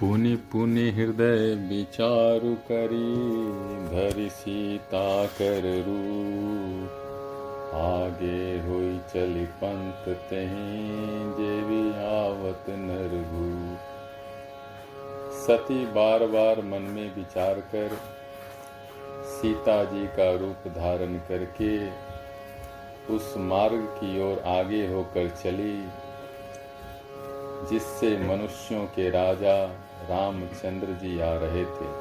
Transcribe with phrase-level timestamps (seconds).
[0.00, 3.10] पुनि पुनि हृदय विचारु करी,
[3.90, 5.98] धरि सीता कर रू
[7.80, 13.76] आगे हुई चली पंत तहीं, जेवी आवत नरगू
[15.36, 17.96] सती बार बार मन में विचार कर,
[19.28, 21.72] सीता जी का रूप धारण करके
[23.14, 25.76] उस मार्ग की ओर आगे होकर चली,
[27.70, 29.56] जिससे मनुष्यों के राजा
[30.10, 31.92] रामचंद्र जी आ रहे थे।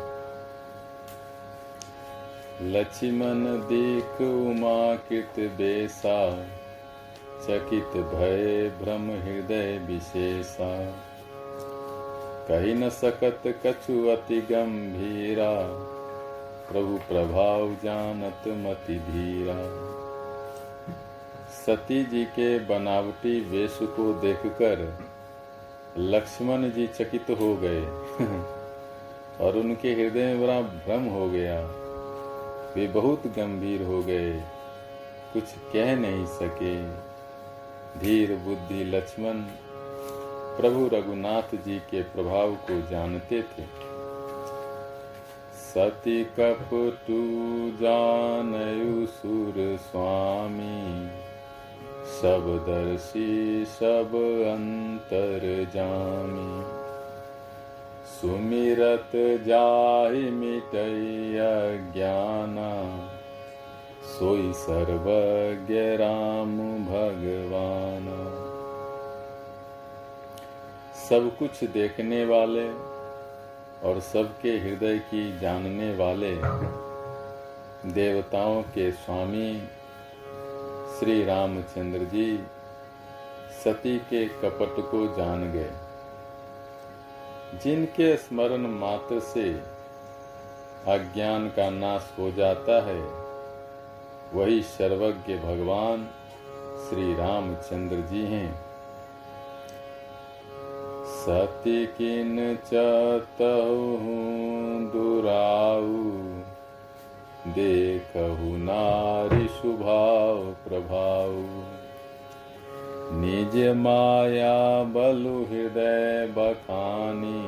[2.72, 6.18] लक्ष्मण देख उमा कृत बेसा,
[7.44, 10.74] चकित भय भ्रम हृदय विशेषा।
[12.48, 15.54] कही न सकत कछु अति गंभीरा,
[16.72, 19.58] प्रभु प्रभाव जानत मति धीरा।
[21.56, 24.82] सती जी के बनावटी वेश को देखकर
[25.98, 27.82] लक्ष्मण जी चकित हो गए।
[29.42, 31.60] और उनके हृदय में बड़ा भ्रम हो गया।
[32.76, 34.44] वे बहुत गंभीर हो गए।
[35.34, 36.84] कुछ कह नहीं सके।
[38.00, 39.34] धीर बुद्धि लक्ष्मण
[40.58, 43.84] प्रभु रघुनाथ जी के प्रभाव को जानते थे।
[45.54, 47.24] सती कपटू
[47.82, 51.23] जानयु सुर स्वामी।
[52.06, 54.12] सब दर्शी, सब
[54.48, 56.84] अंतर जामी।
[58.06, 63.10] सुमिरत जाहि मिटैया ज्ञाना।
[64.04, 68.10] सोई सर्वज्ञ राम भगवान।
[71.10, 72.70] सब कुछ देखने वाले
[73.88, 76.36] और सबके हृदय की जानने वाले
[77.92, 79.64] देवताओं के स्वामी
[81.04, 82.44] श्री रामचंद्र जी
[83.64, 85.72] सती के कपट को जान गए।
[87.64, 89.54] जिनके स्मरण मात्र से
[90.88, 93.02] अज्ञान का नाश हो जाता है,
[94.34, 96.10] वही सर्वज्ञ भगवान
[96.90, 98.66] श्री रामचंद्र जी हैं।
[101.06, 103.98] सती किन चतहु
[104.92, 106.14] दुराऊ
[107.48, 110.38] देखहु नारी सुभाव
[110.68, 111.32] प्रभाव।
[113.14, 117.42] निज माया बलु हृदय बखानी,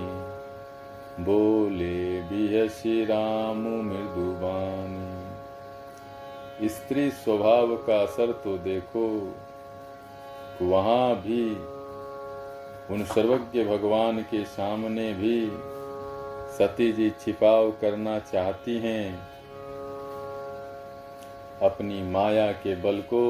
[1.24, 5.14] बोले बिहसी राम मृदुबानी
[6.70, 9.06] स्त्री स्वभाव का असर तो देखो,
[10.62, 11.46] वहाँ भी,
[12.92, 15.40] उन सर्वज्ञ भगवान के सामने भी
[16.58, 19.35] सती जी छिपाव करना चाहती हैं।
[21.62, 23.26] अपनी माया के बल को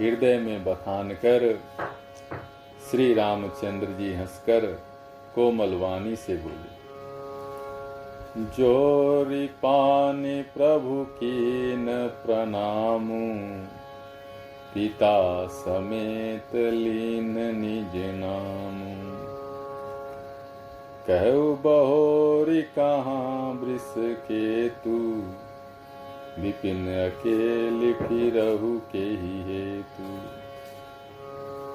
[0.00, 1.44] हृदय में बखान कर,
[2.90, 4.66] श्री रामचंद्र जी हंसकर
[5.34, 6.74] कोमल वाणी से बोले,
[8.56, 13.24] जोरी पानी प्रभु की न प्रणामू,
[14.74, 18.80] पिता समेत लीन निज नाम।
[21.06, 24.98] कहु बहोरी कहाँ वृष के तू
[26.38, 30.18] विपिन अकेले फिरहु के ही हेतु।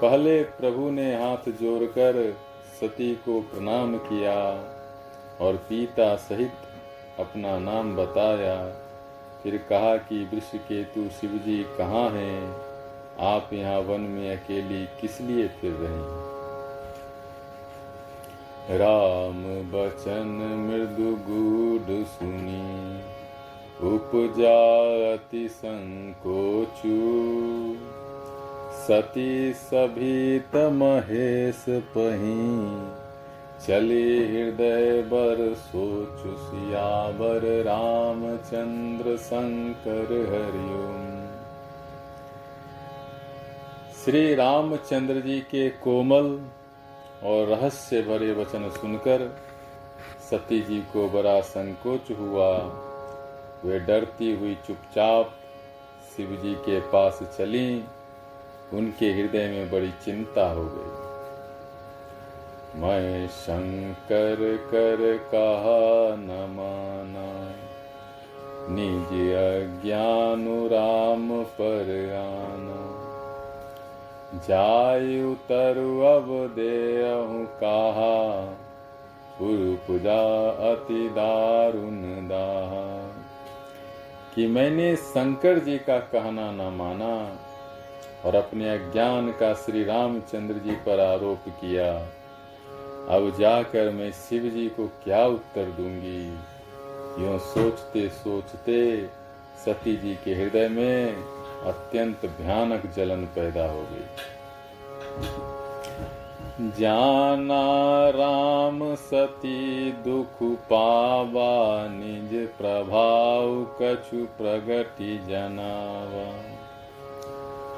[0.01, 2.37] पहले प्रभु ने हाथ जोड़कर
[2.81, 4.35] सती को प्रणाम किया
[5.41, 6.53] और पिता सहित
[7.19, 8.69] अपना नाम बताया।
[9.43, 12.53] फिर कहा कि वृक्ष केतु शिव जी कहाँ हैं?
[13.19, 16.31] आप यहाँ वन में अकेली किस लिए फिर रहे?
[18.77, 20.27] राम बचन
[20.69, 22.90] मृदु गुड सुनी।
[23.83, 24.79] उपजा
[25.13, 26.97] अति संकोचु।
[28.81, 30.37] सती सभी
[30.69, 32.41] महेश पही।
[33.65, 41.11] चले हृदय बर सोचु सियावर रामचंद्र शंकर हरिओम।
[44.05, 46.41] श्री रामचंद्र जी के कोमल
[47.23, 49.37] और रहस्य भरे वचन सुनकर
[50.31, 52.87] सती जी को बड़ा संकोच हुआ।
[53.65, 55.31] वे डरती हुई चुपचाप
[56.15, 57.83] शिव जी के पास चली।
[58.73, 61.01] उनके हृदय में बड़ी चिंता हो गई।
[62.81, 67.51] मैं शंकर कर कहा न माना।
[68.69, 73.01] निज अज्ञान राम पर आना।
[74.37, 75.77] जाय उतर
[76.15, 77.03] अब दे
[77.63, 78.45] कहा।
[79.41, 83.00] पूजा अति दारुण दाहा।
[84.35, 87.39] कि मैंने शंकर जी का कहना न माना
[88.25, 91.93] और अपने अज्ञान का श्री रामचंद्र जी पर आरोप किया।
[93.15, 96.25] अब जाकर मैं शिव जी को क्या उत्तर दूँगी?
[97.23, 99.07] यूँ सोचते सोचते
[99.65, 101.15] सती जी के हृदय में
[101.63, 104.05] अत्यंत भयानक जलन पैदा हो गई।
[106.61, 107.63] जाना
[108.09, 116.27] राम सती दुख पावा, निज प्रभाव कछु प्रगति जनावा।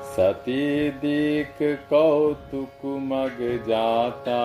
[0.04, 1.58] सती दीक
[1.90, 4.42] कौतुक मग जाता,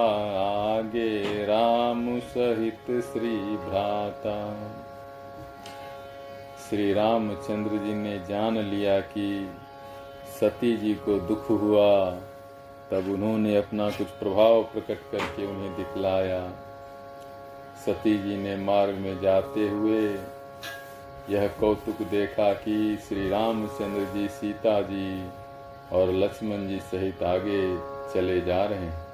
[0.75, 4.57] आगे राम सहित श्री भ्राता।
[6.71, 9.51] श्री रामचंद्र जी ने जान लिया कि
[10.41, 12.17] सती जी को दुख हुआ
[12.91, 16.51] तब उन्होंने अपना कुछ प्रभाव प्रकट करके उन्हें दिखलाया।
[17.87, 20.19] सती जी ने मार्ग में जाते हुए
[21.31, 25.29] यह कौतुक देखा कि श्री रामचंद्र जी, सीता जी
[25.93, 27.77] और लक्ष्मण जी सहित आगे
[28.15, 29.07] चले जा रहे हैं।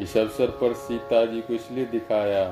[0.00, 2.44] इस अवसर पर सीता जी को इसलिए दिखाया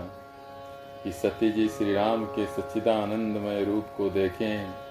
[1.04, 4.83] कि सती जी श्री राम के सच्चिदानंदमय रूप को देखें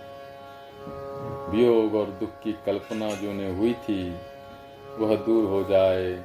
[1.54, 4.04] वियोग और दुख की कल्पना जो ने हुई थी,
[5.00, 6.24] वह दूर हो जाए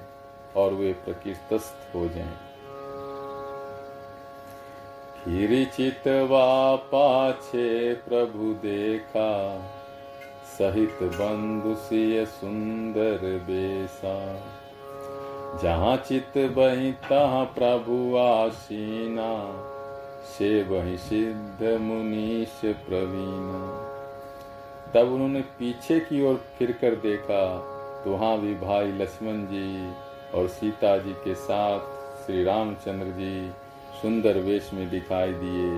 [0.56, 2.36] और वे प्रकृतस्थ हो जाएँ।
[5.24, 9.32] फिर चितवा पाछे प्रभु देखा,
[10.58, 14.16] सहित बंधु सिय सुंदर बेसा
[15.62, 19.30] जहाँ चित बही, तहाँ प्रभु आसीना,
[20.28, 23.87] से वही सिद्ध मुनीष प्रवीण
[24.94, 27.42] तब उन्होंने पीछे की ओर फिर कर देखा
[28.04, 29.92] तो वहाँ भी भाई लक्ष्मण जी
[30.34, 31.80] और सीता जी के साथ
[32.24, 33.50] श्री रामचंद्र जी
[34.02, 35.70] सुंदर वेश में दिखाई दिए।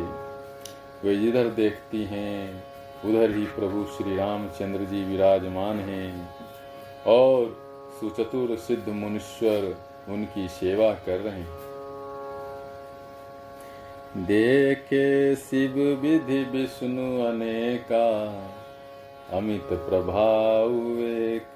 [1.05, 2.65] वे जिधर देखती हैं,
[3.05, 6.29] उधर ही प्रभु श्री रामचंद्र जी विराजमान हैं
[7.07, 7.57] और
[8.01, 9.75] सुचतुर सिद्ध मुनीश्वर
[10.09, 11.59] उनकी सेवा कर रहे हैं।
[14.27, 18.07] देखे शिव विधि विष्णु अनेका
[19.33, 21.55] अमित प्रभाव एक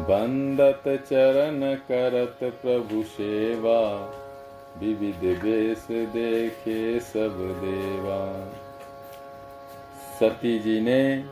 [0.00, 3.80] बंदत चरण करत प्रभु सेवा,
[4.78, 8.52] विविध वेश देखे सब देवा।
[10.20, 11.24] सती जी ने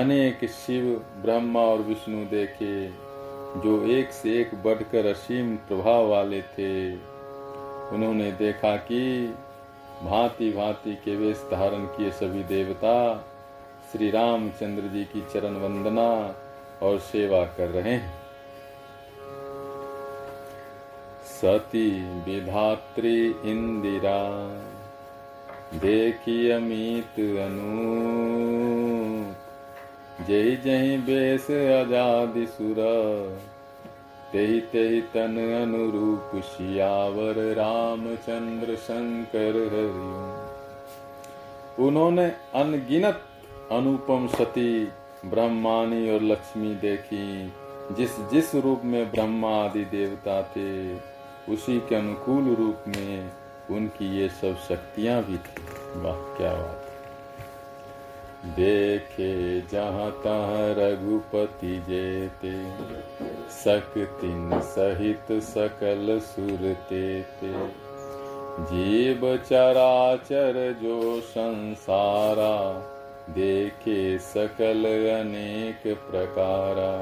[0.00, 2.88] अनेक शिव, ब्रह्मा और विष्णु देखे,
[3.60, 6.92] जो एक से एक बढ़कर असीम प्रभाव वाले थे।
[7.94, 9.34] उन्होंने देखा कि
[10.02, 12.96] भांति भांति के वेश धारण किए सभी देवता
[13.92, 16.08] श्री रामचंद्र जी की चरण वंदना
[16.82, 18.12] और सेवा कर रहे हैं।
[21.24, 21.88] सती
[22.26, 23.16] विधात्री
[23.50, 24.20] इंदिरा
[25.78, 27.82] देखी अमित अनु
[30.26, 32.80] जय जय बेस आज़ादी सुर।
[34.34, 40.44] तेहि ते तन अनुरूप शियावर रामचंद्र शंकर हरिओम
[41.86, 43.20] उन्होंने अनगिनत
[43.72, 44.84] अनुपम सती,
[45.24, 47.52] ब्रह्मानी और लक्ष्मी देखी,
[47.94, 50.96] जिस जिस रूप में ब्रह्मा आदि देवता थे,
[51.52, 53.32] उसी के अनुकूल रूप में
[53.70, 55.62] उनकी ये सब शक्तियाँ भी थी।
[56.00, 56.83] वाह, क्या बात।
[58.44, 62.52] देखे जहाँ तहाँ रघुपति जेते
[63.50, 67.52] सकतिन सहित सकल सुरते ते
[68.60, 72.72] जीव चराचर जो संसारा,
[73.30, 76.92] देखे सकल अनेक प्रकारा।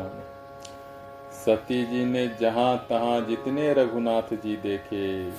[1.45, 5.31] सती जी ने जहाँ तहां जितने रघुनाथ जी देखे,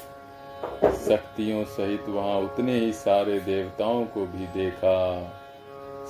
[1.05, 4.99] शक्तियों सहित वहाँ उतने ही सारे देवताओं को भी देखा।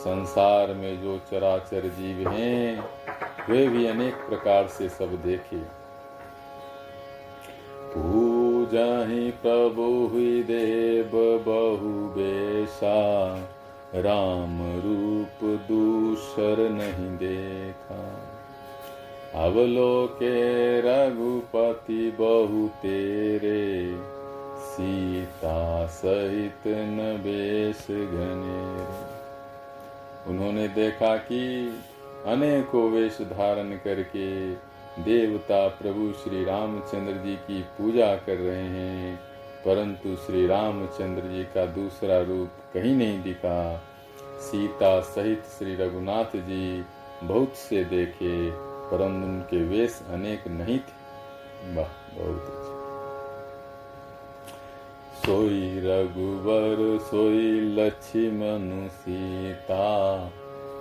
[0.03, 2.83] संसार में जो चराचर जीव हैं,
[3.49, 5.57] वे भी अनेक प्रकार से सब देखे।
[7.93, 11.11] पूजा ही प्रभु ही देव,
[11.47, 12.99] बहु बेसा
[13.95, 18.03] राम रूप दूसर नहीं देखा।
[19.45, 20.35] अवलोके
[20.81, 23.97] रघुपति बहु तेरे,
[24.59, 29.12] सीता सहित न बेस घने
[30.27, 31.41] उन्होंने देखा कि
[32.25, 34.29] अनेकों वेश धारण करके
[35.03, 39.15] देवता प्रभु श्री रामचंद्र जी की पूजा कर रहे हैं,
[39.65, 43.83] परंतु श्री रामचंद्र जी का दूसरा रूप कहीं नहीं दिखा।
[44.41, 46.85] सीता सहित श्री रघुनाथ जी
[47.23, 48.51] बहुत से देखे,
[48.91, 52.62] परंतु उनके वेश अनेक नहीं थे। वाह, बहुत।
[55.23, 59.85] सोई रघुबर, सोई लक्ष्मण सीता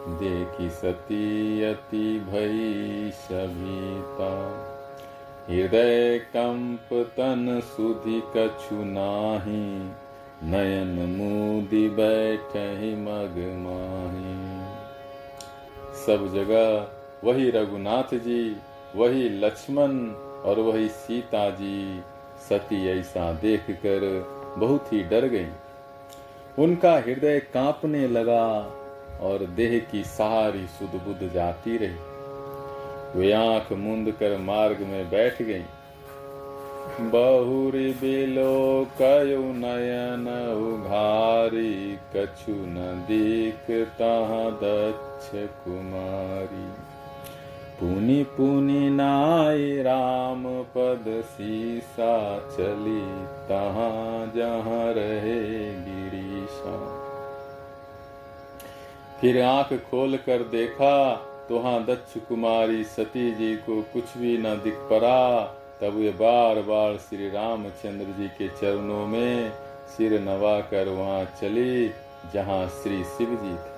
[0.09, 4.31] देखी सती अति भई सभीता
[5.49, 9.63] हृदय कंप तन सुधि कछु नाही।
[10.51, 12.57] नयन मूदी बैठ
[12.99, 14.37] मग माही।
[16.07, 16.91] सब जगह
[17.25, 18.57] वही रघुनाथ जी,
[18.97, 20.09] वही लक्ष्मण
[20.43, 22.03] और वही सीता जी।
[22.49, 24.07] सती ऐसा देख कर
[24.59, 25.47] बहुत ही डर गई।
[26.59, 28.47] उनका हृदय कांपने लगा
[29.21, 35.43] और देह की सारी सुध बुध जाती रही। वे आँख मूंद कर मार्ग में बैठ
[35.43, 35.65] गईं।
[37.01, 45.31] बहुरी बिलो कयु नयन उघारी, कछु न दीक तहाँ दक्ष
[45.65, 46.82] कुमारी।
[47.83, 50.43] पुनि पुनि नाय राम
[50.75, 52.15] पद सीसा
[52.49, 53.01] चली
[53.49, 55.41] तहाँ जहाँ रहे
[55.81, 56.75] गिरीशा।
[59.21, 60.95] फिर आँख खोल कर देखा
[61.49, 65.43] तो हाँ दक्ष कुमारी सती जी को कुछ भी न दिख पड़ा।
[65.81, 69.53] तब वे बार बार श्री रामचंद्र जी के चरणों में
[69.89, 71.89] सिर नवा कर वहाँ चली,
[72.35, 73.72] जहाँ श्री शिव जी थे।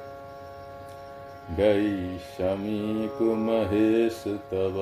[1.50, 4.76] गई समीप महेश तब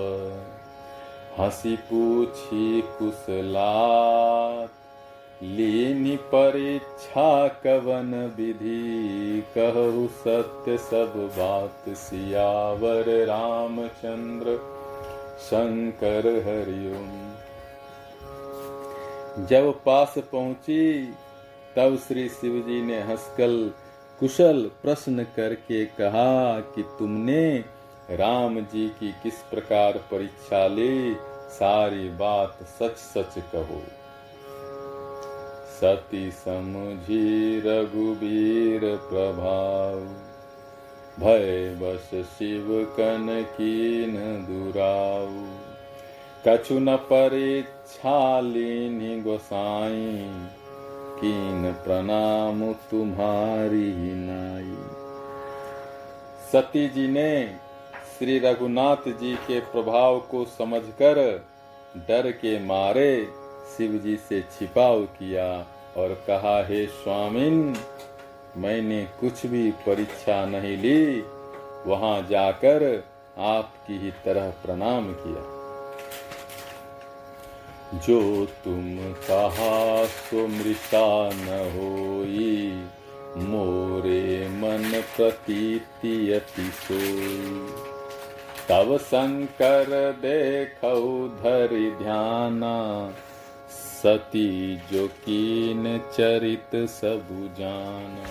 [1.39, 4.71] हँसी पूछी कुशलात,
[5.43, 9.45] लीनी परीक्षा कवन विधि?
[9.59, 14.57] कहु सत्य सब बात सियावर रामचंद्र
[15.41, 17.33] शंकर हरिओम।
[19.47, 21.15] जब पास पहुँची,
[21.77, 23.71] तब श्री शिव जी ने हंसकल
[24.23, 27.65] कुशल प्रश्न करके कहा कि तुमने
[28.11, 31.17] राम जी की किस प्रकार परीक्षा ली?
[31.51, 33.83] सारी बात सच सच कहो।
[35.81, 40.01] सती समुझी रघुबीर प्रभाव।
[41.21, 44.17] भय बस शिव कन कीन
[44.49, 45.47] दुराऊ
[46.47, 50.29] कछु न परीक्षा लीनी गोसाई।
[51.23, 54.77] कीन प्रणाम तुम्हारी नाई।
[56.53, 57.47] सती जी ने
[58.19, 61.45] श्री रघुनाथ जी के प्रभाव को समझकर
[61.97, 63.29] डर के मारे
[63.77, 67.77] शिव जी से छिपाव किया और कहा, हे स्वामिन,
[68.57, 71.21] मैंने कुछ भी परीक्षा नहीं ली।
[71.87, 73.05] वहाँ जाकर
[73.39, 75.52] आपकी ही तरह प्रणाम किया।
[77.95, 82.85] जो तुम कहा सो मृषा न होई,
[83.45, 87.69] मोरे मन प्रतीति अति सोई।
[88.69, 92.77] तब शंकर देखौ धरि ध्याना,
[93.71, 98.23] सती जो कीन चरित सबु जान।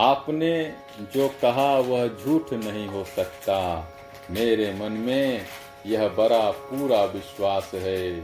[0.00, 0.74] आपने
[1.14, 3.88] जो कहा वह झूठ नहीं हो सकता।
[4.30, 5.42] मेरे मन में
[5.86, 8.20] यह बड़ा पूरा विश्वास है।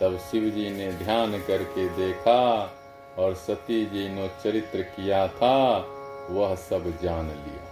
[0.00, 2.72] तब शिव जी ने ध्यान करके देखा
[3.18, 5.86] और सती जी ने चरित्र किया था,
[6.30, 7.64] वह सब जान लिया।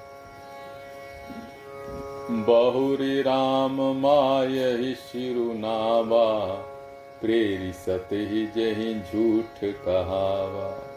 [2.31, 6.55] बहुरी राम माय शिरुनावा
[7.21, 10.89] प्रेरी सत ही जही झूठ कहावा।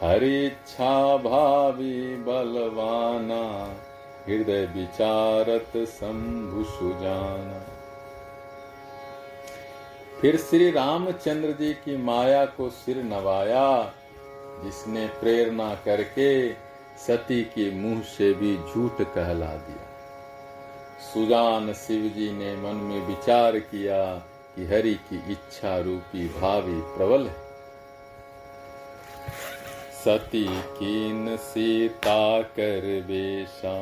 [0.00, 3.76] हरिच्छा भावी बलवाना
[4.28, 7.60] हृदय विचारत शंभु सुजाना
[10.20, 13.92] फिर श्री रामचंद्र जी की माया को सिर नवाया,
[14.64, 16.52] जिसने प्रेरणा करके
[17.06, 19.88] सती के मुँह से भी झूठ कहला दिया।
[21.12, 24.14] सुजान शिव जी ने मन में विचार किया
[24.54, 27.40] कि हरि की इच्छा रूपी भावी प्रबल है।
[30.04, 33.76] सती कीन सीता कर बेशा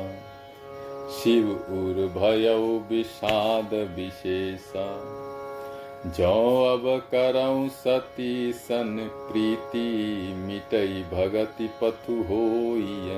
[1.11, 2.57] शिव उर भयो
[2.89, 4.85] विषाद विशेषा
[6.07, 6.33] जो
[6.65, 8.97] अब करऊ सती सन
[9.31, 9.87] प्रीति
[10.37, 12.41] मिटई भगति पथु हो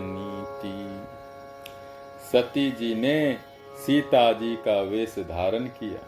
[0.06, 0.74] नीति
[2.32, 3.38] सती जी ने
[3.86, 6.02] सीता जी का वेश धारण किया।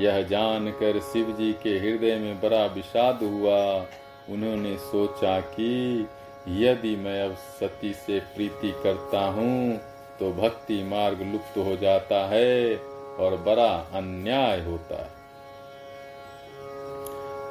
[0.00, 3.60] यह जानकर शिव जी के हृदय में बड़ा विषाद हुआ।
[4.30, 6.08] उन्होंने सोचा कि
[6.48, 9.80] यदि मैं अब सती से प्रीति करता हूँ
[10.20, 12.76] तो भक्ति मार्ग लुप्त हो जाता है
[13.18, 15.18] और बड़ा अन्याय होता है।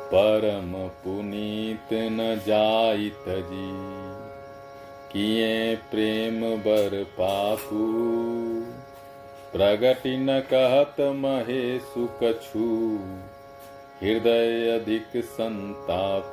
[0.07, 3.71] परम पुनीत न जाइत जी,
[5.11, 7.83] किए प्रेम बर पापू।
[9.51, 12.99] प्रगति न कहत महे सुकछु
[14.01, 15.11] हृदय अधिक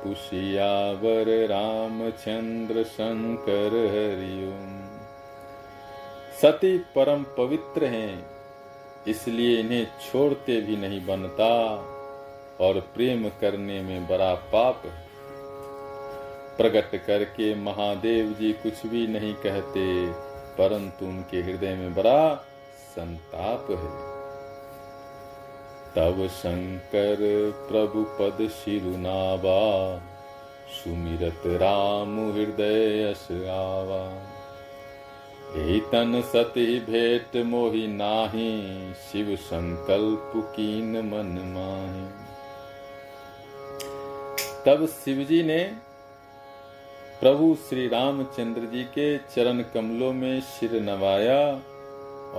[0.03, 4.84] पुशियावर रामचंद्र शंकर हरिओम।
[6.41, 8.25] सती परम पवित्र हैं,
[9.07, 11.51] इसलिए इन्हें छोड़ते भी नहीं बनता
[12.61, 15.03] और प्रेम करने में बड़ा पाप है।
[16.57, 19.85] प्रकट करके महादेव जी कुछ भी नहीं कहते,
[20.57, 22.35] परंतु उनके हृदय में बड़ा
[22.89, 24.13] संताप है।
[25.95, 27.17] तब शंकर
[27.69, 29.61] प्रभु पद शिरुनावा,
[30.73, 33.13] सुमिरत राम हृदय
[33.51, 34.05] आवा।
[35.55, 42.05] तन सती भेट मोहि नाही, शिव संकल्प कीन मन माही।
[44.65, 45.59] तब शिवजी ने
[47.21, 51.61] प्रभु श्री रामचंद्र जी के चरण कमलों में सिर नवाया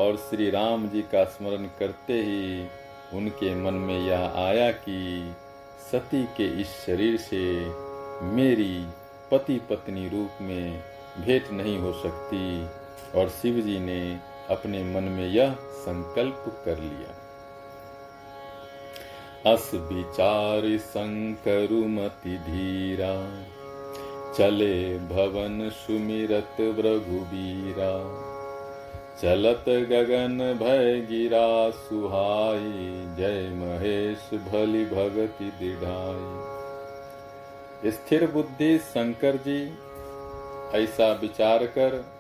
[0.03, 2.67] और श्री राम जी का स्मरण करते ही
[3.19, 5.35] उनके मन में यह आया कि
[5.93, 7.71] सती के इस शरीर से
[8.23, 8.87] मेरी
[9.31, 10.83] पति पत्नी रूप में
[11.21, 12.67] भेंट नहीं हो सकती।
[13.15, 17.15] और शिव जी ने अपने मन में यह संकल्प कर लिया।
[19.53, 23.15] अस विचार संकरुमति धीरा,
[24.35, 27.93] चले भवन सुमिरत रघुबीरा।
[29.23, 36.57] चलत गगन भय गिरा सुहाई, जय महेश भली भगति दिढ़ाई।
[37.91, 39.61] स्थिर बुद्धि शंकर जी,
[40.75, 42.16] ऐसा विचार कर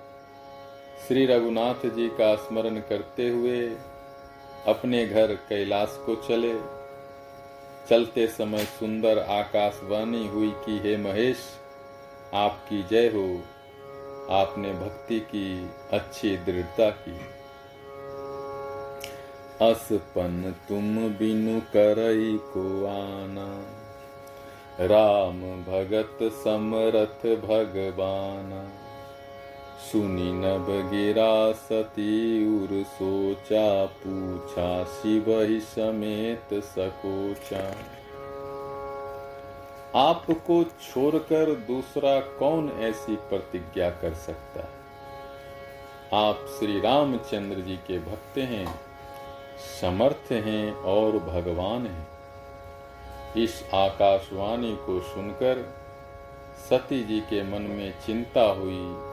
[1.04, 3.76] श्री रघुनाथ जी का स्मरण करते हुए
[4.66, 6.58] अपने घर कैलाश को चले।
[7.90, 11.36] चलते समय सुंदर आकाशवाणी हुई कि, हे महेश,
[12.34, 13.42] आपकी जय हो।
[14.34, 17.20] आपने भक्ति की, अच्छी दृढ़ता की।
[19.70, 23.62] असपन तुम बिनु करई को आना।
[24.80, 28.85] राम भगत समरथ भगवाना।
[29.78, 32.14] सुनी न बगेरा सती
[32.58, 37.74] उर सोचा, पूछा शिव ही समेत सकोचा।
[40.00, 44.68] आपको छोड़कर दूसरा कौन ऐसी प्रतिज्ञा कर सकता?
[46.16, 48.80] आप श्री रामचंद्र जी के भक्त हैं,
[49.80, 52.08] समर्थ हैं और भगवान हैं।
[53.36, 55.74] इस आकाशवाणी को सुनकर
[56.70, 59.05] सती जी के मन में चिंता हुई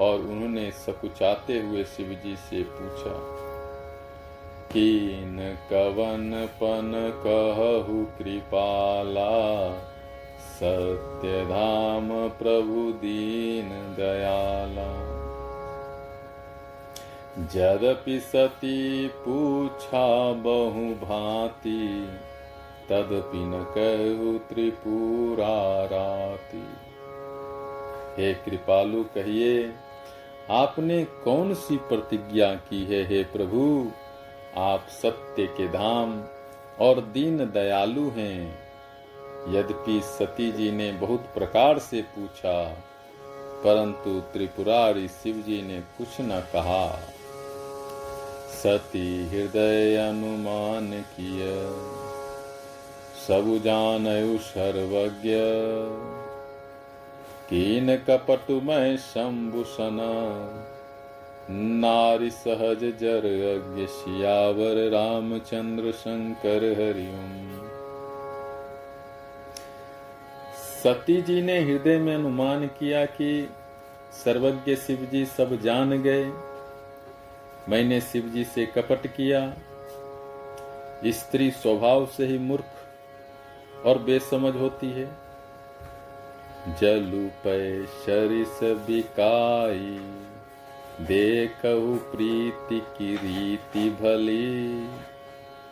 [0.00, 3.14] और उन्होंने सकुचाते हुए शिव जी से पूछा
[4.72, 5.36] कीन
[5.70, 6.30] कवन
[6.62, 6.92] पन
[7.26, 9.30] कहु कृपाला
[10.50, 14.90] सत्य धाम प्रभु दीन दयाला।
[17.54, 22.08] जदपि सती पूछा बहु भांति,
[22.90, 26.64] तदपि न कहु त्रिपुरा राती।
[28.16, 29.54] हे कृपालु, कहिए
[30.50, 33.90] आपने कौन सी प्रतिज्ञा की है, हे प्रभु?
[34.56, 36.22] आप सत्य के धाम
[36.80, 38.58] और दीन दयालु हैं।
[39.48, 42.64] यद्यपि सती जी ने बहुत प्रकार से पूछा,
[43.64, 46.86] परंतु त्रिपुरारी शिव जी ने कुछ न कहा।
[48.54, 51.54] सती हृदय अनुमान किया,
[53.18, 56.19] सब जानयु सर्वज्ञ।
[57.50, 60.10] कीन कपटुमय शंभुषना
[61.50, 67.32] नारी सहज जर अज्ञ सियावर रामचंद्र शंकर हरिओम।
[70.56, 73.48] सती जी ने हृदय में अनुमान किया कि
[74.24, 76.24] सर्वज्ञ शिव जी सब जान गए।
[77.68, 79.54] मैंने शिव जी से कपट किया।
[81.06, 85.29] स्त्री स्वभाव से ही मूर्ख और बेसमझ होती है।
[86.68, 90.00] जलु पै शरिस बिकाई
[91.06, 94.88] देखहु प्रीति की रीति भली।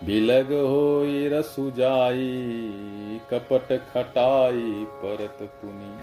[0.04, 5.98] बिलग हो रसु जाई, कपट खटाई परत पुनी।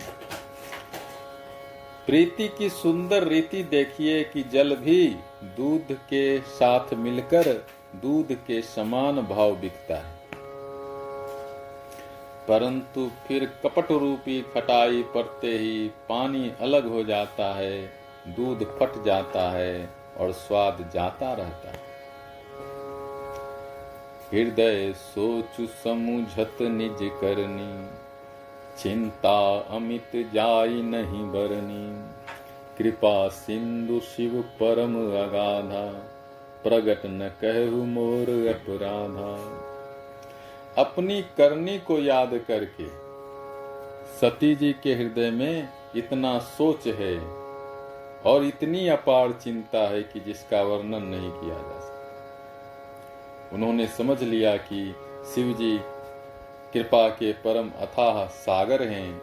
[2.05, 5.07] प्रीति की सुंदर रीति देखिए कि जल भी
[5.43, 10.14] दूध के साथ मिलकर दूध के समान भाव बिकता है।
[12.47, 17.89] परंतु फिर कपट रूपी खटाई पड़ते ही पानी अलग हो जाता है,
[18.27, 21.83] दूध फट जाता है और स्वाद जाता रहता है।
[24.33, 27.87] हृदय सोच समुझत निज करनी,
[28.81, 31.85] चिंता अमित जाई नहीं बरनी।
[32.77, 35.85] कृपा सिंधु शिव परम अगाधा,
[36.63, 39.64] प्रगट न कहु मोर अपराधा।
[40.77, 42.87] अपनी करनी को याद करके।
[44.19, 47.17] सती जी के हृदय में इतना सोच है
[48.23, 54.55] और इतनी अपार चिंता है कि जिसका वर्णन नहीं किया जा सकता उन्होंने समझ लिया
[54.57, 54.95] कि
[55.35, 55.77] शिव जी
[56.73, 59.21] कृपा के परम अथाह सागर हैं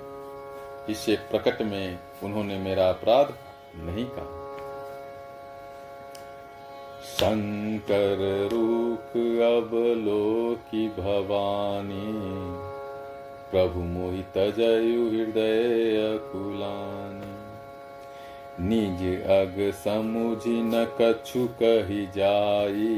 [0.87, 3.35] इससे प्रकट में उन्होंने मेरा अपराध
[3.77, 4.42] नहीं कहा।
[7.03, 8.21] शंकर
[8.53, 9.71] रूप अब
[10.71, 12.13] की भवानी,
[13.51, 15.97] प्रभु मोहित जयु हृदय
[16.29, 17.31] कुलानी
[18.61, 22.97] निज अग समुझि न कछु कही जाई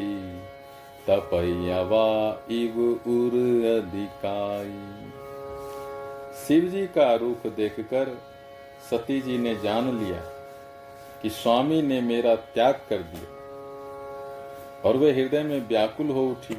[1.09, 2.09] तपैयावा
[2.51, 3.35] इव उर
[3.71, 4.81] अधिकाई।
[6.47, 8.17] शिव जी का रूप देखकर
[8.91, 10.21] सती जी ने जान लिया
[11.23, 13.34] कि स्वामी ने मेरा त्याग कर दिया।
[14.85, 16.55] और वे हृदय में व्याकुल हो उठी।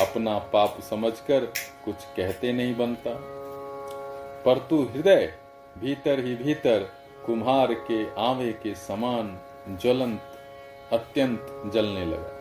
[0.00, 1.44] अपना पाप समझकर
[1.84, 3.10] कुछ कहते नहीं बनता।
[4.44, 5.34] पर तू हृदय
[5.78, 6.90] भीतर ही भीतर
[7.26, 10.20] कुम्हार के आवे के समान ज्वलंत,
[10.92, 12.36] अत्यंत जलने लगा।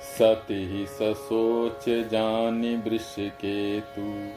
[0.00, 4.28] सत ही ससोच जानी वृष के तू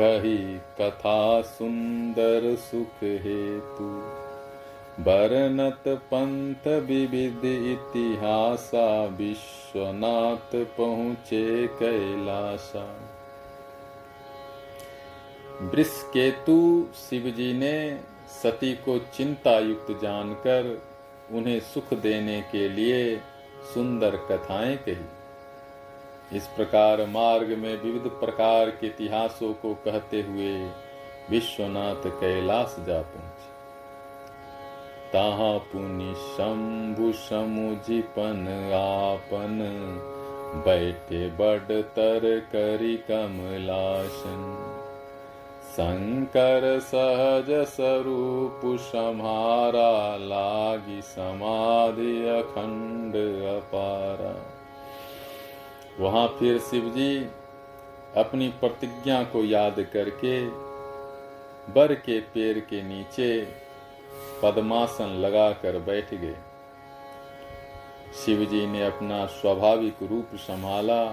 [0.00, 4.21] कही कथा सुंदर सुख हेतु।
[5.00, 13.00] बरनत पंथ विविध इतिहासा, विश्वनाथ पहुँचे कैलासा।
[16.96, 18.00] शिव जी ने
[18.42, 20.82] सती को चिंता युक्त जानकर
[21.32, 23.16] उन्हें सुख देने के लिए
[23.74, 30.70] सुंदर कथाएँ कही। इस प्रकार मार्ग में विविध प्रकार के इतिहासों को कहते हुए
[31.30, 33.51] विश्वनाथ कैलाश जा पहुँचे।
[35.12, 39.58] ताहा पुनि शंभु समुझिपन आपन
[40.66, 44.44] बैठे बड़ तर करी कमलासन
[45.72, 53.14] शंकर सहज स्वरूप समारा लागी समाधि अखंड
[53.50, 54.34] अपारा।
[56.00, 57.16] वहाँ फिर शिव जी
[58.16, 60.38] अपनी प्रतिज्ञा को याद करके
[61.72, 63.30] बर के पेड़ के नीचे
[64.42, 66.36] पद्मासन लगाकर बैठ गए।
[68.24, 71.04] शिव जी ने अपना स्वाभाविक रूप संभाला।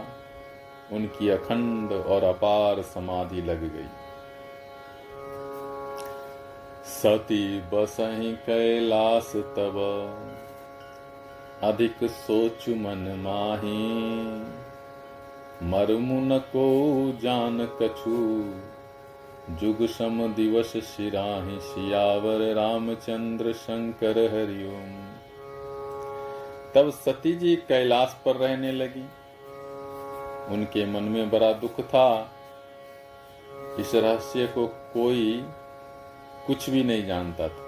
[0.92, 3.88] उनकी अखंड और अपार समाधि लग गई।
[6.86, 9.76] सती बसही कैलाश तब।
[11.63, 14.00] अधिक सोच मन माही।
[15.63, 16.68] मरमुन को
[17.22, 18.54] जान कछु।
[19.50, 24.92] जुग सम दिवस शिराहि सियावर रामचंद्र शंकर हरिओम
[26.76, 29.04] तब सती जी कैलाश पर रहने लगी।
[30.54, 32.32] उनके मन में बड़ा दुख था।
[33.80, 35.46] इस रहस्य को कोई
[36.48, 37.66] कुछ भी नहीं जानता था।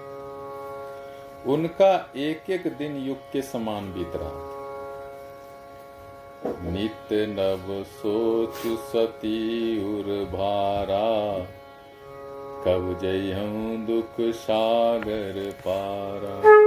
[1.51, 4.49] उनका एक एक दिन युग के समान बीत रहा
[6.71, 9.39] नित्य नव सोच सती
[9.85, 11.47] उर भारा।
[12.65, 13.33] कब जय
[13.87, 16.60] दुख सागर पारा।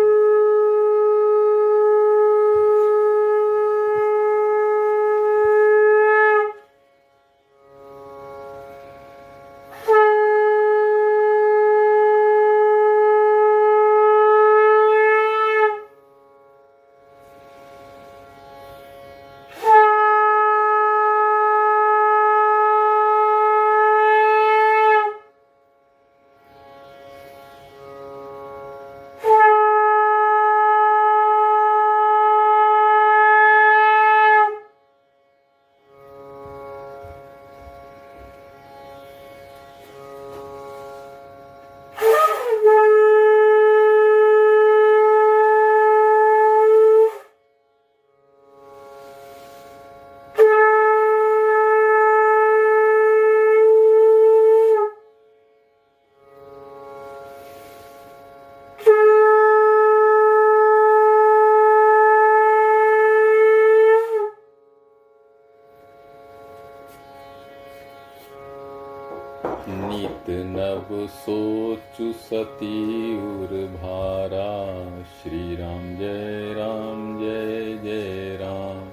[71.09, 78.88] सोचु सती उर भारा श्री राम जय राम, जय जय राम।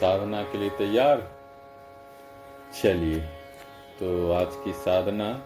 [0.00, 1.32] साधना के लिए तैयार?
[2.82, 3.20] चलिए
[4.00, 5.42] तो आज की साधना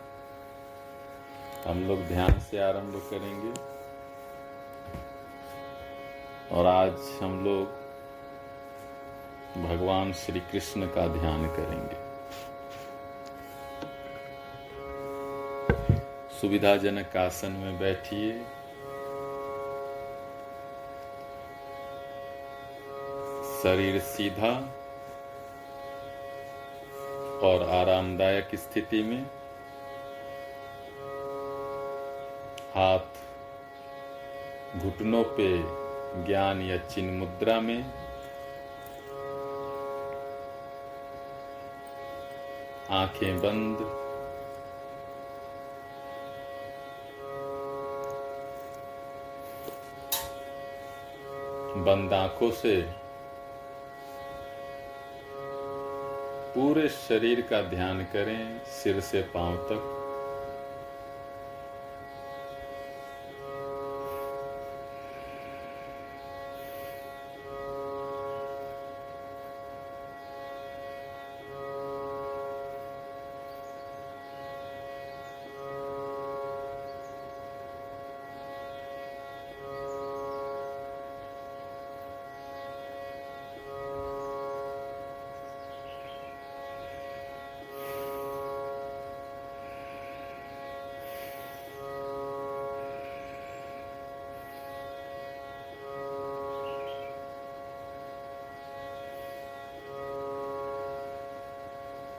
[1.67, 3.53] हम लोग ध्यान से आरंभ करेंगे।
[6.55, 7.65] और आज हम लोग
[9.65, 12.08] भगवान श्री कृष्ण का ध्यान करेंगे।
[16.41, 18.33] सुविधाजनक आसन में बैठिए।
[23.63, 24.53] शरीर सीधा
[27.49, 29.23] और आरामदायक स्थिति में।
[32.75, 33.01] हाथ
[34.81, 35.59] घुटनों पे
[36.27, 37.85] ज्ञान या चिन्ह मुद्रा में।
[42.91, 44.08] आँखें बंद
[51.89, 52.75] बंद आँखों से
[56.55, 59.98] पूरे शरीर का ध्यान करें सिर से पाँव तक।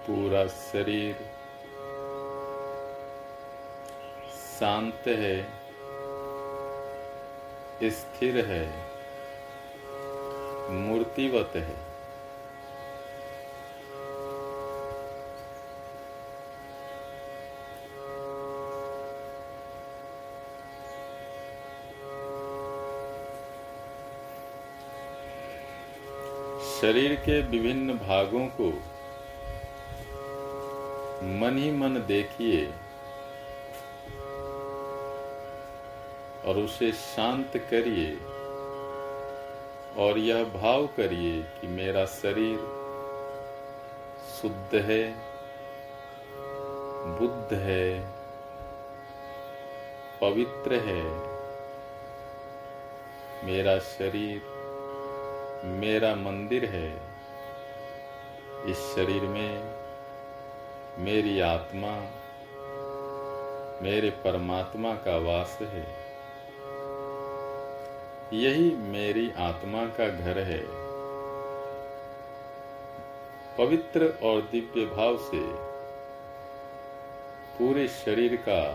[0.10, 1.18] पूरा शरीर
[4.36, 5.36] शांत है
[7.92, 8.64] स्थिर है
[10.78, 11.78] मूर्तिवत है।
[26.72, 28.72] शरीर के विभिन्न भागों को
[31.24, 32.66] मन ही मन देखिए
[36.46, 38.16] और उसे शांत करिए
[39.98, 42.58] और यह भाव करिए कि मेरा शरीर
[44.42, 45.14] शुद्ध है,
[47.20, 48.00] बुद्ध है,
[50.22, 51.04] पवित्र है।
[53.44, 54.42] मेरा शरीर,
[55.66, 56.96] मेरा मंदिर है।
[58.72, 59.79] इस शरीर में
[61.00, 61.92] मेरी आत्मा,
[63.82, 65.86] मेरे परमात्मा का वास है।
[68.34, 70.66] यही मेरी आत्मा का घर है।
[73.58, 75.70] पवित्र और दिव्य भाव से
[77.58, 78.72] पूरे शरीर का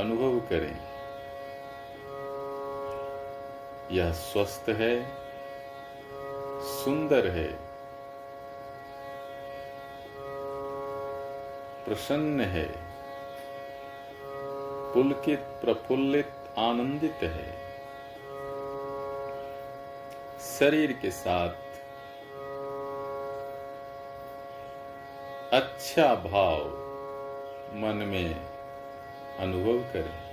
[0.00, 0.78] अनुभव करें।
[3.90, 5.04] यह स्वस्थ है,
[6.62, 7.63] सुंदर है।
[11.84, 12.68] प्रसन्न है।
[14.94, 17.64] पुलकित, प्रफुल्लित, आनंदित है।
[20.58, 21.48] शरीर के साथ
[25.52, 26.64] अच्छा भाव
[27.74, 28.46] मन में
[29.38, 30.23] अनुभव करें।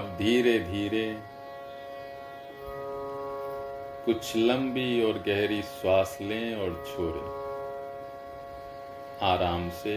[0.00, 1.18] अब धीरे धीरे
[4.04, 7.26] कुछ लंबी और गहरी श्वास लें और छोड़ें।
[9.22, 9.96] आराम से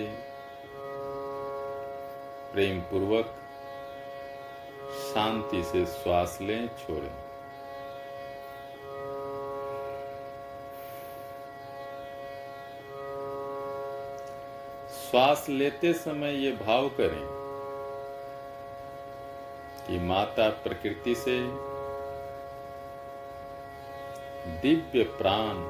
[2.53, 3.25] प्रेम पूर्वक
[5.13, 7.11] शांति से श्वास लें, छोड़ें।
[14.99, 17.42] श्वास लेते समय ये भाव करें
[20.07, 21.39] माता प्रकृति से
[24.61, 25.61] दिव्य प्राण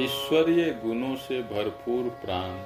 [0.00, 2.56] ईश्वरीय गुणों से भरपूर प्राण,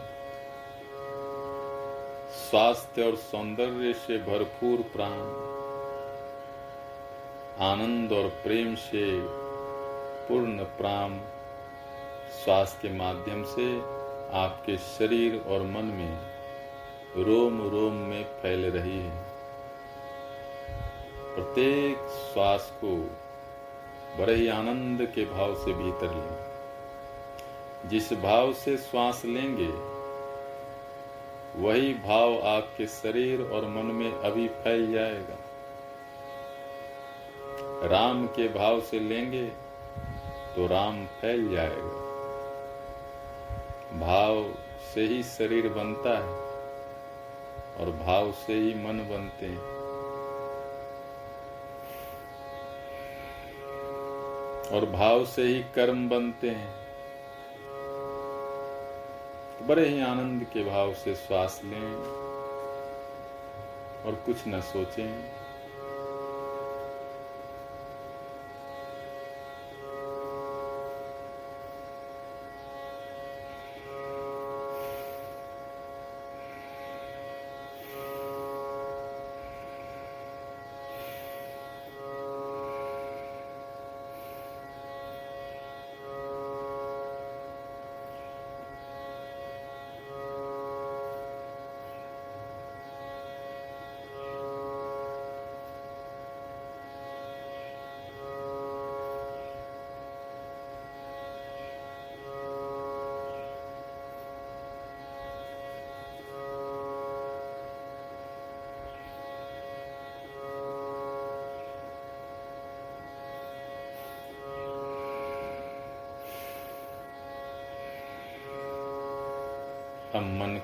[2.38, 5.18] स्वास्थ्य और सौंदर्य से भरपूर प्राण,
[7.64, 9.04] आनंद और प्रेम से
[10.28, 11.18] पूर्ण प्राण
[12.38, 13.68] स्वास्थ्य के माध्यम से
[14.38, 16.37] आपके शरीर और मन में
[17.22, 19.24] रोम रोम में फैल रही है।
[21.34, 22.96] प्रत्येक श्वास को
[24.18, 26.48] बड़े ही आनंद के भाव से भीतर लें।
[27.88, 29.98] जिस भाव से श्वास लेंगे,
[31.62, 35.36] वही भाव आपके शरीर और मन में अभी फैल जाएगा।
[37.86, 39.46] राम के भाव से लेंगे
[40.56, 42.08] तो राम फैल जाएगा।
[43.98, 44.54] भाव
[44.94, 46.47] से ही शरीर बनता है।
[47.80, 49.78] और भाव से ही मन बनते हैं।
[54.72, 56.74] और भाव से ही कर्म बनते हैं।
[59.58, 61.96] तो बड़े ही आनंद के भाव से श्वास लें
[64.04, 65.37] और कुछ न सोचें।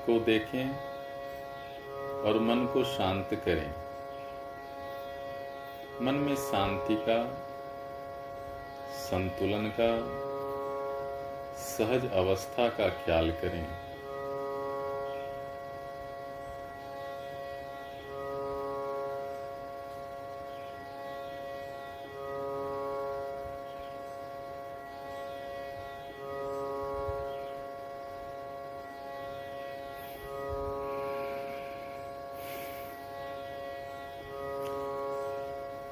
[0.05, 0.69] को देखें
[2.21, 3.71] और मन को शांत करें।
[6.01, 7.23] मन में शांति का,
[8.93, 10.25] संतुलन का,
[11.57, 13.84] सहज अवस्था का ख्याल करें।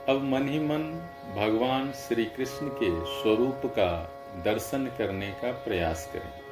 [0.09, 0.81] अब मन ही मन
[1.35, 4.13] भगवान श्री कृष्ण के स्वरूप का
[4.45, 6.42] दर्शन करने का प्रयास करें।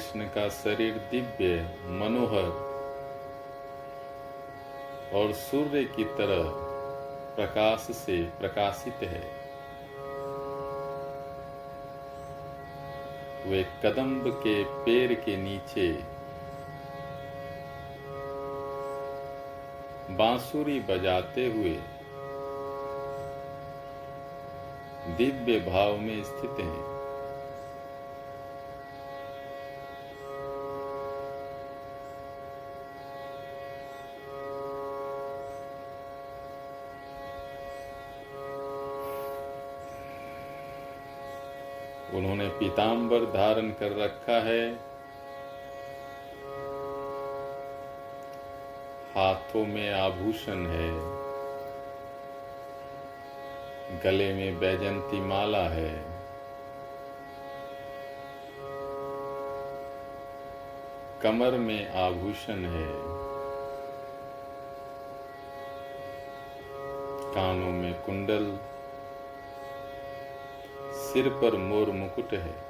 [0.00, 2.46] कृष्ण का शरीर दिव्य, मनोहर
[5.14, 6.50] और सूर्य की तरह
[7.36, 9.20] प्रकाश से प्रकाशित है।
[13.46, 15.92] वे कदम्ब के पेड़ के नीचे
[20.14, 21.78] बांसुरी बजाते हुए
[25.16, 26.99] दिव्य भाव में स्थित हैं।
[42.80, 44.74] पीताम्बर धारण कर रखा है।
[49.14, 50.90] हाथों में आभूषण है।
[54.00, 56.04] गले में बैजंती माला है।
[61.22, 62.88] कमर में आभूषण है।
[67.34, 68.58] कानों में कुंडल।
[70.94, 72.69] सिर पर मोर मुकुट है।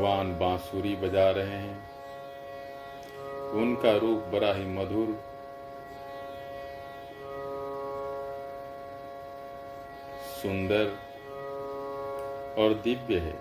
[0.00, 1.90] भगवान बांसुरी बजा रहे हैं।
[3.52, 5.08] उनका रूप बड़ा ही मधुर।
[10.42, 10.86] सुंदर
[12.58, 13.34] और दिव्य है।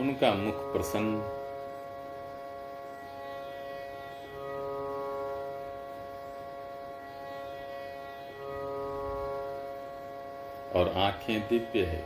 [0.00, 1.41] उनका मुख प्रसन्न
[10.82, 12.00] और आँखें दिव्य है।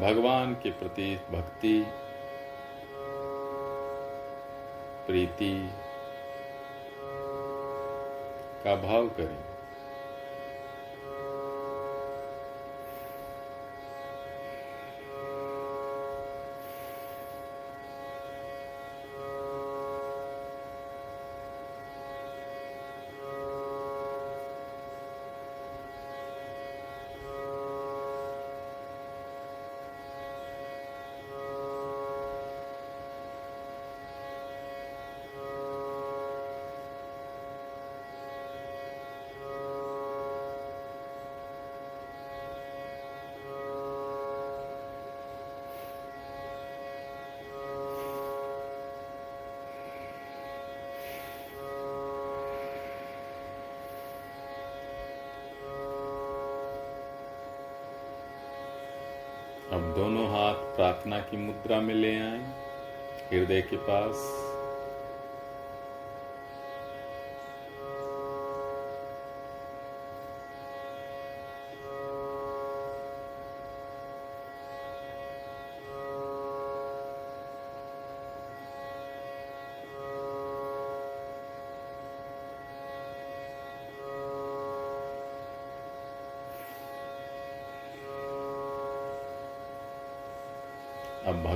[0.00, 1.86] भगवान के प्रति भक्ति
[5.06, 5.70] प्रीति
[8.64, 9.53] का भाव करें।
[59.74, 62.38] अब दोनों हाथ प्रार्थना की मुद्रा में ले आए
[63.30, 64.20] हृदय के पास।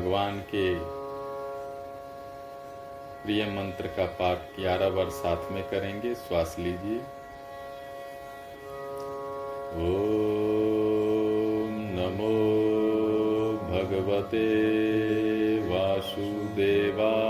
[0.09, 0.79] भगवान के
[3.25, 7.01] प्रिय मंत्र का पाठ ग्यारह बार साथ में करेंगे। श्वास लीजिए।
[9.75, 12.33] ओम नमो
[13.69, 14.49] भगवते
[15.69, 17.28] वासुदेवाय।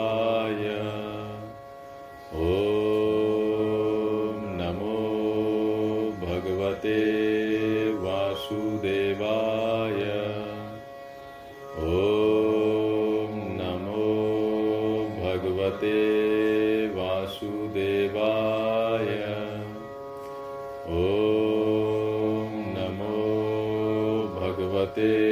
[24.99, 25.28] Te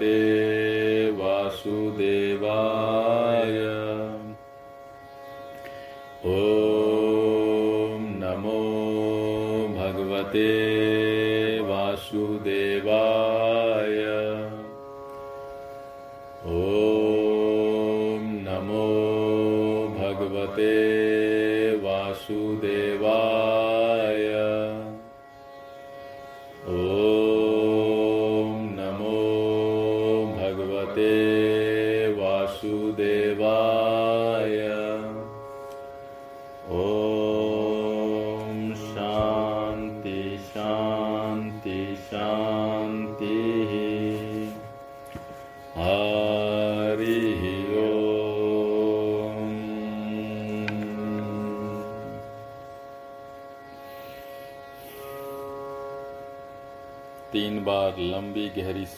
[0.00, 2.58] ते वासुदेवा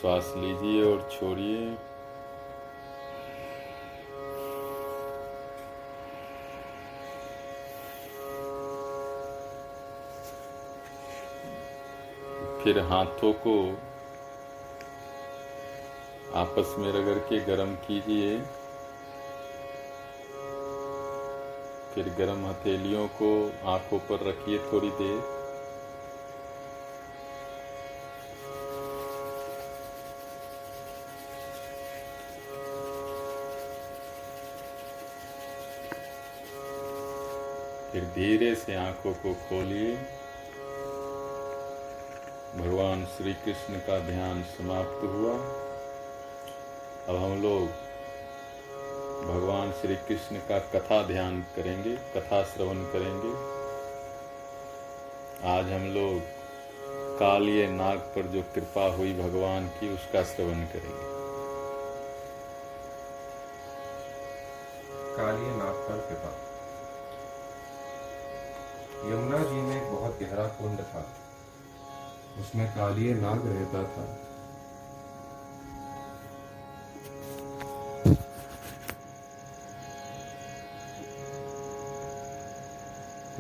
[0.01, 1.75] श्वास लीजिए और छोड़िए।
[12.63, 13.55] फिर हाथों को
[16.35, 18.41] आपस में रगड़ के गर्म कीजिए।
[21.95, 23.31] फिर गर्म हथेलियों को
[23.71, 25.40] आँखों पर रखिए थोड़ी देर।
[38.15, 39.95] धीरे से आँखों को खोलिए।
[42.57, 45.35] भगवान श्री कृष्ण का ध्यान समाप्त हुआ।
[47.09, 47.69] अब हम लोग
[49.21, 53.33] भगवान श्री कृष्ण का कथा ध्यान करेंगे, कथा श्रवण करेंगे।
[55.49, 56.21] आज हम लोग
[57.19, 61.11] कालिय नाग पर जो कृपा हुई भगवान की, उसका श्रवण करेंगे।
[65.17, 66.50] कालिय नाग पर कृपा।
[69.05, 71.13] यमुना जी में एक बहुत गहरा कुंड था।
[72.41, 74.19] उसमें कालिय नाग रहता था।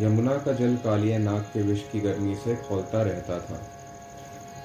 [0.00, 3.60] यमुना का जल कालिया नाग के विष की गर्मी से खोलता रहता था।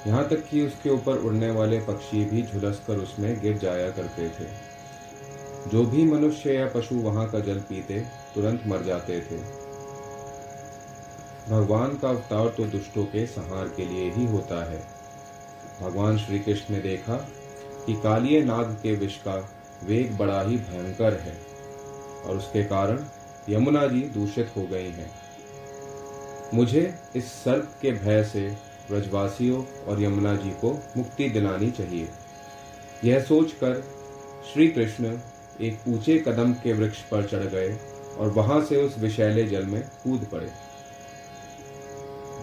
[0.08, 4.48] यहाँ तक कि उसके ऊपर उड़ने वाले पक्षी भी झुलसकर उसमें गिर जाया करते थे।
[5.70, 8.00] जो भी मनुष्य या पशु वहाँ का जल पीते,
[8.36, 9.65] तुरंत मर जाते थे।
[11.50, 14.80] भगवान का अवतार तो दुष्टों के संहार के लिए ही होता है।
[15.82, 17.16] भगवान श्री कृष्ण ने देखा
[17.86, 19.36] कि कालिए नाग के विष का
[19.84, 21.36] वेग बड़ा ही भयंकर है
[22.26, 23.04] और उसके कारण
[23.50, 25.12] यमुना जी दूषित हो गई हैं।
[26.54, 28.48] मुझे इस सर्प के भय से
[28.90, 32.10] ब्रजवासियों और यमुना जी को मुक्ति दिलानी चाहिए।
[33.04, 33.84] यह सोचकर
[34.54, 35.18] श्री कृष्ण
[35.62, 37.78] एक ऊँचे कदम के वृक्ष पर चढ़ गए
[38.18, 40.65] और वहाँ से उस विशैले जल में कूद पड़े।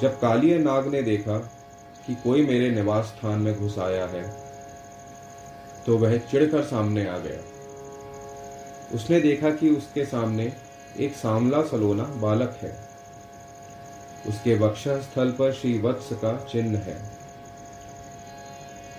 [0.03, 1.39] जब कालिया नाग ने देखा
[2.07, 4.23] कि कोई मेरे निवास स्थान में घुस आया है
[5.87, 7.39] तो वह चिड़कर सामने आ गया।
[8.95, 10.53] उसने देखा कि उसके सामने
[10.99, 12.73] एक सामला सलोना बालक है।
[14.29, 16.99] उसके वक्षा स्थल पर श्री वत्स का चिन्ह है।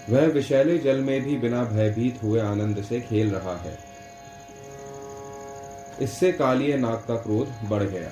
[0.09, 3.77] वह विशैले जल में भी बिना भयभीत हुए आनंद से खेल रहा है।
[6.01, 8.11] इससे कालिय नाग का क्रोध बढ़ गया।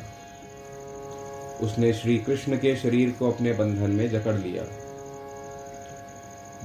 [1.64, 4.64] उसने श्री कृष्ण के शरीर को अपने बंधन में जकड़ लिया।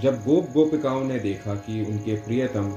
[0.01, 2.71] जब गोप गोपिकाओं ने देखा कि उनके प्रियतम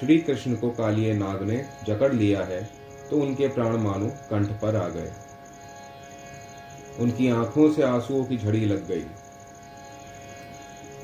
[0.00, 2.62] श्री कृष्ण को कालिय नाग ने जकड़ लिया है
[3.10, 5.12] तो उनके प्राण मानो कंठ पर आ गए।
[7.00, 9.04] उनकी आँखों से आंसुओं की झड़ी लग गई।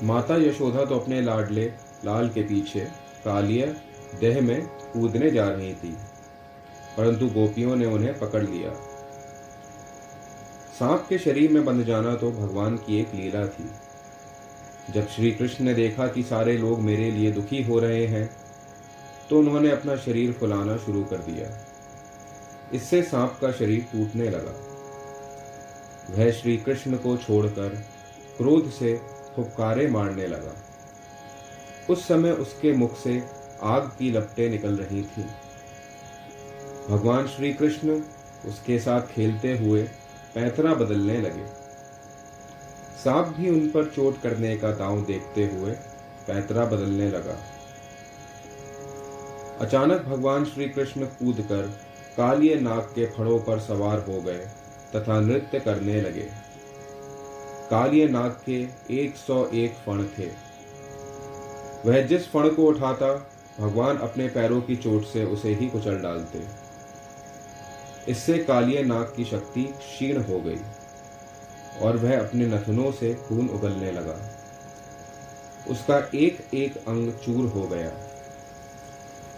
[0.03, 1.65] माता यशोधा तो अपने लाडले,
[2.05, 2.79] लाल के पीछे
[3.25, 3.65] कालिय
[4.19, 4.61] देह में
[4.93, 5.95] कूदने जा रही थी,
[6.97, 8.71] परंतु गोपियों ने उन्हें पकड़ लिया।
[10.83, 13.69] सांप के शरीर में बंध जाना तो भगवान की एक लीला थी।
[14.93, 18.25] जब श्री कृष्ण ने देखा कि सारे लोग मेरे लिए दुखी हो रहे हैं
[19.29, 21.47] तो उन्होंने अपना शरीर फुलाना शुरू कर दिया।
[22.73, 24.55] इससे सांप का शरीर टूटने लगा।
[26.09, 27.79] वह श्री कृष्ण को छोड़कर
[28.37, 28.93] क्रोध से
[29.35, 30.55] फुपकारे मारने लगा।
[31.89, 33.21] उस समय उसके मुख से
[33.71, 35.25] आग की लपटें निकल रही थी।
[36.89, 38.01] भगवान श्री कृष्ण
[38.45, 39.89] उसके साथ खेलते हुए
[40.35, 41.45] पैतरा बदलने लगे।
[43.03, 45.71] सांप भी उन पर चोट करने का दांव देखते हुए
[46.27, 47.37] पैतरा बदलने लगा।
[49.59, 51.61] अचानक भगवान श्री कृष्ण कूद कर
[52.17, 54.47] कालिय नाग के फड़ों पर सवार हो गए
[54.95, 56.29] तथा नृत्य करने लगे।
[57.69, 60.27] कालिय नाग के 101 फण थे।
[61.85, 63.29] वह जिस फण को उठाता,
[63.59, 66.62] भगवान अपने पैरों की चोट से उसे ही कुचल डालते।
[68.07, 70.59] इससे कालिय नाग की शक्ति क्षीण हो गई,
[71.81, 74.17] और वह अपने नथनों से खून उगलने लगा।
[75.69, 77.91] उसका एक एक अंग चूर हो गया।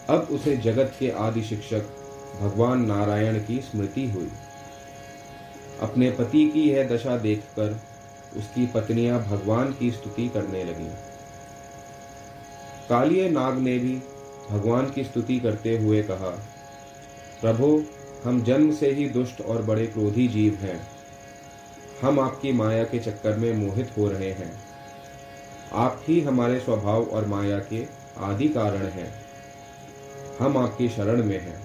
[0.09, 1.85] अब उसे जगत के आदि शिक्षक
[2.41, 4.31] भगवान नारायण की स्मृति हुई।
[5.81, 7.79] अपने पति की यह दशा देखकर
[8.37, 10.89] उसकी पत्नियाँ भगवान की स्तुति करने लगी।
[12.89, 13.95] कालिय नाग ने भी
[14.49, 16.29] भगवान की स्तुति करते हुए कहा,
[17.41, 17.67] प्रभु
[18.25, 20.87] हम जन्म से ही दुष्ट और बड़े क्रोधी जीव हैं।
[22.01, 24.51] हम आपकी माया के चक्कर में मोहित हो रहे हैं।
[25.73, 27.85] आप ही हमारे स्वभाव और माया के
[28.17, 29.13] आदि कारण हैं।
[30.39, 31.59] हम आपकी शरण में हैं।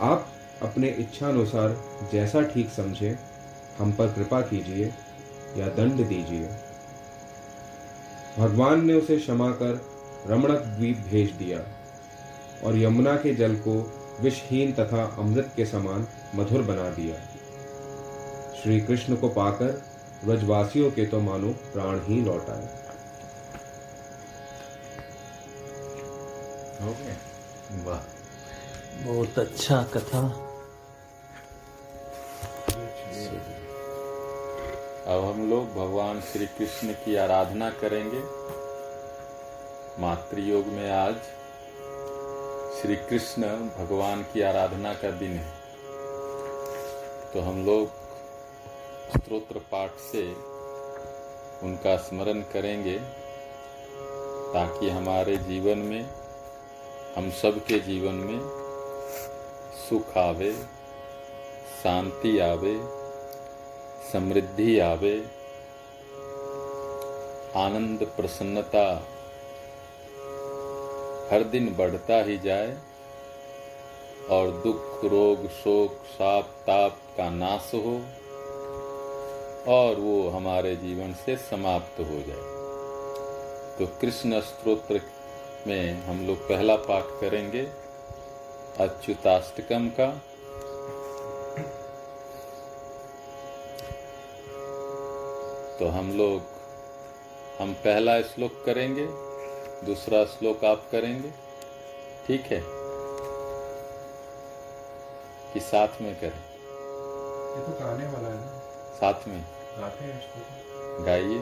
[0.00, 0.28] आप
[0.62, 1.76] अपने इच्छानुसार
[2.12, 3.18] जैसा ठीक समझे,
[3.78, 4.92] हम पर कृपा कीजिए
[5.56, 6.48] या दंड दीजिए।
[8.38, 9.80] भगवान ने उसे क्षमा कर
[10.26, 11.60] रमणक द्वीप भेज दिया
[12.64, 17.16] और यमुना के जल को विषहीन तथा अमृत के समान मधुर बना दिया।
[18.62, 19.82] श्री कृष्ण को पाकर
[20.24, 22.84] व्रजवासियों के तो मानो प्राण ही लौट आए।
[27.84, 28.00] वाह।
[29.04, 30.50] बहुत अच्छा कथा।
[35.06, 38.20] अब हम लोग भगवान श्री कृष्ण की आराधना करेंगे।
[40.02, 41.14] मातृयोग में आज
[42.84, 43.42] श्री कृष्ण
[43.78, 45.52] भगवान की आराधना का दिन है।
[47.32, 47.86] तो हम लोग
[49.12, 50.24] स्त्रोत्र पाठ से
[51.66, 52.98] उनका स्मरण करेंगे
[54.54, 56.10] ताकि हमारे जीवन में,
[57.16, 58.40] हम सबके जीवन में
[59.88, 60.52] सुख आवे,
[61.82, 62.76] शांति आवे,
[64.12, 65.16] समृद्धि आवे,
[67.56, 69.13] आनंद प्रसन्नता
[71.30, 72.78] हर दिन बढ़ता ही जाए
[74.30, 78.02] और दुख, रोग, शोक, साप, ताप का नाश हो
[79.72, 82.54] और वो हमारे जीवन से समाप्त हो जाए।
[83.78, 85.00] तो कृष्ण स्त्रोत्र
[85.66, 87.62] में हम लोग पहला पाठ करेंगे,
[88.78, 90.10] अच्युताष्टकम का।
[95.78, 96.42] तो हम लोग,
[97.58, 99.33] हम पहला श्लोक करेंगे।
[99.84, 101.30] दूसरा श्लोक आप करेंगे?
[102.26, 102.84] ठीक है।
[105.54, 108.62] कि साथ में करें। ये तो गाने वाला है ना।
[108.94, 109.44] साथ में।
[109.78, 110.20] गाते हैं
[111.06, 111.40] गाइए।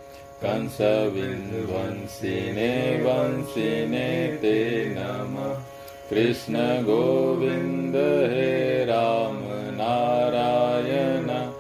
[0.44, 5.67] कंसविन्वंसिने वंसिने ते नमः
[6.10, 11.52] कृष्ण गोविन्द, हे राम नारायण।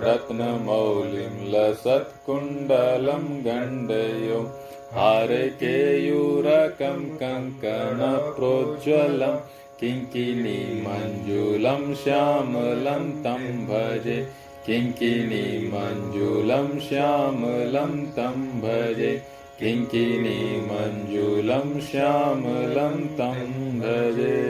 [0.02, 4.50] रत्नमौलिं लसत्कुण्डलं गण्डयो।
[4.92, 9.36] हारकेयूरकं कङ्कणप्रोज्ज्वलं
[9.80, 14.28] किङ्किणी मञ्जुलं श्यामलं तं भजे।
[14.66, 23.38] किङ्किणी मञ्जुलं श्यामलं तं भजे किङ्किणी मञ्जुलं श्यामलं तं
[23.78, 24.42] भजे।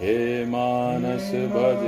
[0.00, 1.82] हे मानस भज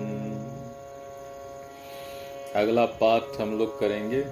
[2.55, 4.23] अगला पाठ हम लोग करेंगे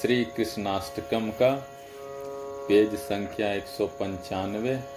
[0.00, 1.50] श्री कृष्णाष्टकम का।
[2.68, 4.95] पेज संख्या एक सौ पंचानवे।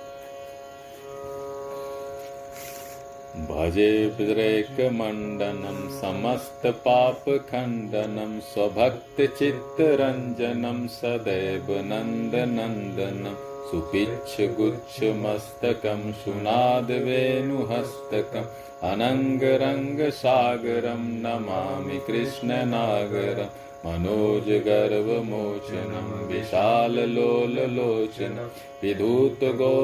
[3.47, 13.37] भजे विद्रेकमण्डनं समस्तपापखण्डनं स्वभक्तचित्तरञ्जनं सदैव नन्दनन्दनं
[13.69, 16.99] सुपिच्छगुच्छमस्तकं सुनादवेणुहस्तकम्
[18.91, 24.77] अनङ्गरङ्गसागरं नमामि कृष्णनागरम् मनोजगर्वमोचनं
[26.29, 28.47] विशाललोललोचनं
[28.81, 29.77] विधूतगोपशोचनं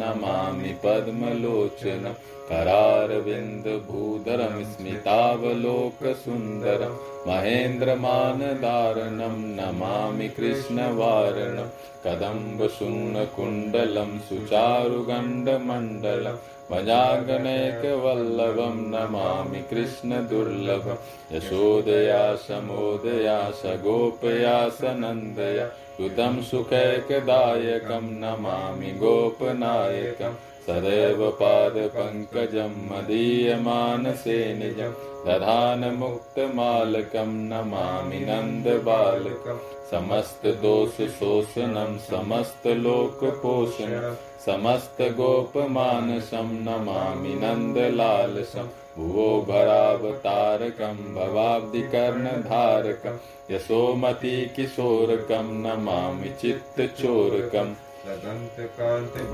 [0.00, 2.14] नमामि पद्मलोचनं
[2.50, 6.94] करारविन्दभूधरं स्मितावलोकसुन्दरं
[7.28, 11.68] महेन्द्रमानदारणं नमामि कृष्णवारणं
[12.04, 16.40] कदम्बशून्नकुण्डलं सुचारुगण्डमण्डलम्
[16.72, 25.70] भजागणैकवल्लभं नमामि कृष्णदुर्लभं यशोदया, समोदया, सगोपया, सनन्दया।
[26.00, 30.34] युतं सुखैकदायकं नमामि गोपनायकं।
[30.66, 34.92] सदैव पादपङ्कजं मदीयमानसे निजं।
[35.26, 39.58] दधानमुक्तमालकं नमामि नन्दबालकं।
[39.90, 48.68] समस्तदोषशोषणं समस्तलोकपोषणं समस्तगोपमानसं नमामि नन्दलालसं।
[48.98, 53.18] भुवो भरावतारकं भवाब्धिकर्णधारकं।
[53.54, 57.74] यशोमती किशोरकं नमामि चित्तचोरकम्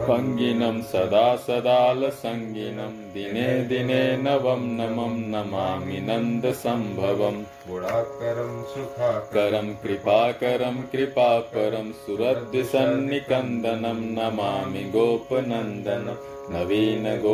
[0.08, 13.12] भङ्गिनं सदा सदालसङ्गिनं। दिने दिने नवं नमं नमामि नन्दसम्भवम् गुणाकरं सुखाकरं। करं कृपाकरं कृपापरं। सुरद्विसन्निकन्दनं
[13.94, 17.24] नमामि गोपनन्दनं। नवीनगोपनागरं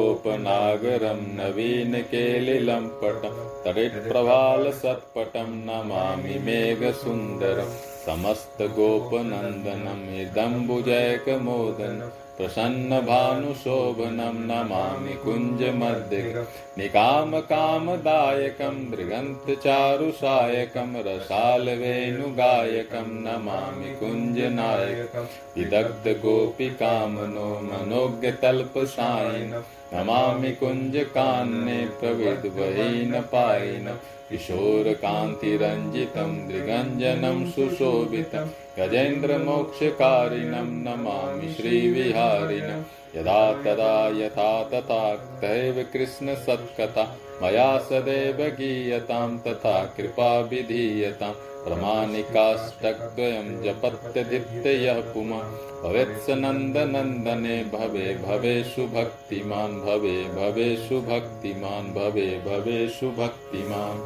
[1.15, 16.47] नवीनकेलिलं पटं तडिप्रभालसत्पटं नमामि मेघसुन्दरम् समस्तगोपनन्दनम् इदम्बुजैकमोदनं प्रसन्नभानुशोभनं नमामि कुञ्जमध्यगं
[16.79, 25.27] निकामकामदायकं दृगन्तचारुसायकं रसालवेणुगायकं नमामि कुञ्जनायकं।
[25.57, 38.49] विदग्धगोपिकामनो मनोज्ञतल्पसायिनं नमामि कुञ्जकान्ने प्रविद्वहीनपायिनम् किशोरकान्तिरञ्जितं दृगञ्जनं सुशोभितं
[38.79, 42.83] गजेन्द्रमोक्षकारिणं नमामि श्रीविहारिणं।
[43.17, 47.05] यदा तदा यथा तथा तथैव कृष्णसत्कथा,
[47.43, 51.33] मया सदैव गीयतां तथा कृपा विधीयतां
[51.65, 55.39] प्रमाणिकाष्टद्वयं जपत्यदित्ययः पुमा
[55.83, 64.03] भवेत्स नन्दनन्दने भवे भवेषु भक्तिमान् भवे भवेषु भक्तिमान् भवे भवेषु भक्तिमान्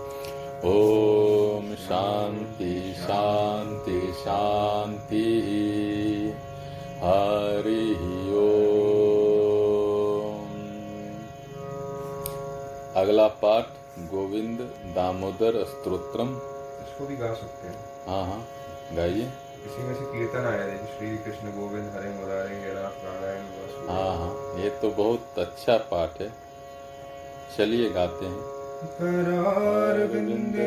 [0.59, 5.51] ॐ शान्ति शान्ति शान्तिः
[7.03, 8.03] हरिः
[13.01, 13.67] अगला पाठ
[14.11, 14.61] गोविंद
[14.95, 17.77] दामोदर स्तोत्रम। इसको भी गा सकते हैं।
[18.09, 18.41] हाँ हाँ
[18.97, 19.29] गाइए।
[19.67, 23.45] इसी में से कीर्तन आया है श्री कृष्ण गोविंद हरे मुरारे नारायण
[23.89, 26.33] हाँ हाँ ये तो बहुत अच्छा पाठ है।
[27.57, 28.58] चलिए गाते हैं।
[28.99, 30.63] करारविन्देन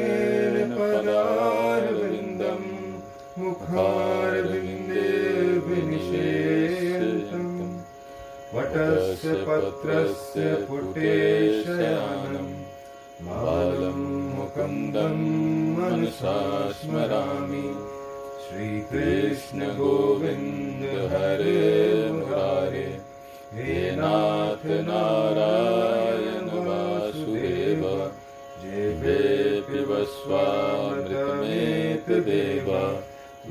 [0.77, 2.65] पदारविन्दम्
[3.39, 5.05] मुखारविन्दे
[5.67, 7.53] विनिषेचम्
[8.55, 11.15] वटस्य पत्रस्य पुटे
[11.63, 12.53] शयानम्
[13.27, 13.99] बालं
[14.35, 15.17] मुकुन्दं
[15.77, 16.37] मनसा
[16.81, 17.67] स्मरामि।
[18.43, 20.81] श्रीकृष्ण गोविन्द
[21.11, 21.61] हरे
[24.01, 26.10] नाथ नारायण
[29.91, 32.67] जेवेऽपि वस्वामृतमेतदेव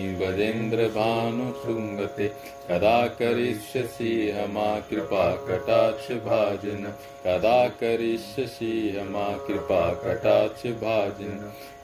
[2.68, 6.82] कदा करिष्यसि हमा कृपा कटाक्षभाजिन
[7.26, 11.34] कदा करिष्यसि हमा कृपा कटाक्षभाजिन।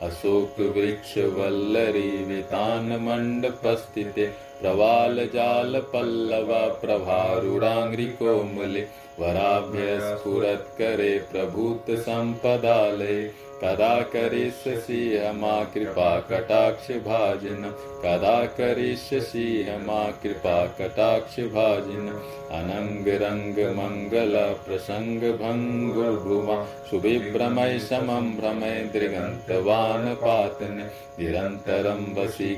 [0.03, 2.13] अशोकवृक्षवल्लरि
[4.63, 8.83] प्रवालजालपल्लवा प्रभारुडाङ्घ्रिकोमले
[9.21, 9.87] वराभ्य
[10.23, 13.21] सुरत्करे प्रभूतसम्पदालये
[13.63, 15.01] कदा करिष्यसि
[15.35, 17.65] मा कृपा कटाक्ष भाजन।
[18.05, 21.41] कदा करिष्यसि हमा कृपा कटाक्ष
[22.59, 23.59] अनङ्ग रङ्ग
[26.91, 30.87] सुविभ्रमय समं भ्रमय दृगन्तवान पातनि
[31.19, 32.51] निरन्तरं वसी